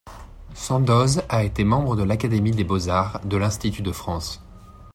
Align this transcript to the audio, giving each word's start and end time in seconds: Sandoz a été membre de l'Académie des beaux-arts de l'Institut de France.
Sandoz 0.55 1.21
a 1.29 1.43
été 1.43 1.63
membre 1.63 1.95
de 1.95 2.01
l'Académie 2.01 2.49
des 2.49 2.63
beaux-arts 2.63 3.21
de 3.23 3.37
l'Institut 3.37 3.83
de 3.83 3.91
France. 3.91 4.41